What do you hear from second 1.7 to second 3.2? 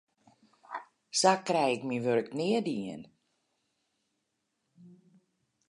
ik myn wurk nea dien.